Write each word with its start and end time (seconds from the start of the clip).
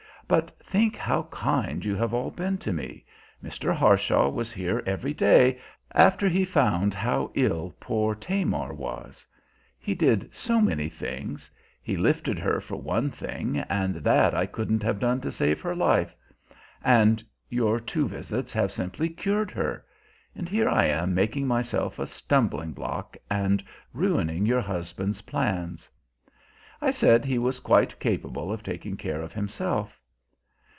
"But 0.27 0.57
think 0.61 0.95
how 0.95 1.23
kind 1.23 1.83
you 1.83 1.93
have 1.97 2.13
all 2.13 2.31
been 2.31 2.57
to 2.59 2.71
me! 2.71 3.03
Mr. 3.43 3.75
Harshaw 3.75 4.29
was 4.29 4.53
here 4.53 4.81
every 4.85 5.13
day, 5.13 5.59
after 5.91 6.29
he 6.29 6.45
found 6.45 6.93
how 6.93 7.31
ill 7.33 7.75
poor 7.81 8.15
Tamar 8.15 8.73
was. 8.73 9.25
He 9.77 9.93
did 9.93 10.33
so 10.33 10.61
many 10.61 10.87
things: 10.87 11.51
he 11.81 11.97
lifted 11.97 12.39
her, 12.39 12.61
for 12.61 12.77
one 12.77 13.09
thing, 13.09 13.57
and 13.67 13.95
that 13.95 14.33
I 14.33 14.45
couldn't 14.45 14.83
have 14.83 14.99
done 15.01 15.19
to 15.19 15.33
save 15.33 15.59
her 15.59 15.75
life. 15.75 16.15
And 16.81 17.21
your 17.49 17.77
two 17.81 18.07
visits 18.07 18.53
have 18.53 18.71
simply 18.71 19.09
cured 19.09 19.51
her! 19.51 19.83
And 20.33 20.47
here 20.47 20.69
I 20.69 20.85
am 20.85 21.13
making 21.13 21.45
myself 21.45 21.99
a 21.99 22.07
stumbling 22.07 22.71
block 22.71 23.17
and 23.29 23.61
ruining 23.93 24.45
your 24.45 24.61
husband's 24.61 25.23
plans!" 25.23 25.89
I 26.79 26.89
said 26.91 27.25
he 27.25 27.37
was 27.37 27.59
quite 27.59 27.99
capable 27.99 28.49
of 28.53 28.63
taking 28.63 28.95
care 28.95 29.21
of 29.21 29.33
himself. 29.33 29.97